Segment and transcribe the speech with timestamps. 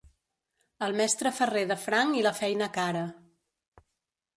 [0.87, 3.09] El mestre ferrer de franc i la feina cara.